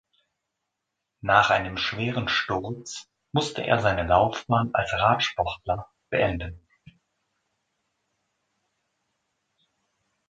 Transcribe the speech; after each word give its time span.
Nach 1.21 1.51
einem 1.51 1.77
schweren 1.77 2.27
Sturz 2.27 3.07
musste 3.33 3.63
er 3.63 3.77
seine 3.79 4.01
Laufbahn 4.07 4.71
als 4.73 4.93
Radsportler 4.93 5.91
beenden. 6.09 6.59